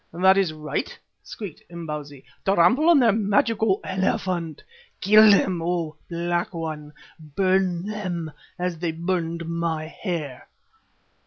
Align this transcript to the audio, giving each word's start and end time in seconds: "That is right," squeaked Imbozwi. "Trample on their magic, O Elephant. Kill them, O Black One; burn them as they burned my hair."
"That 0.11 0.35
is 0.35 0.51
right," 0.51 0.97
squeaked 1.21 1.61
Imbozwi. 1.69 2.23
"Trample 2.43 2.89
on 2.89 2.97
their 2.99 3.11
magic, 3.11 3.61
O 3.61 3.79
Elephant. 3.83 4.63
Kill 4.99 5.29
them, 5.29 5.61
O 5.61 5.95
Black 6.09 6.55
One; 6.55 6.91
burn 7.35 7.85
them 7.85 8.31
as 8.57 8.79
they 8.79 8.91
burned 8.93 9.45
my 9.47 9.85
hair." 9.85 10.47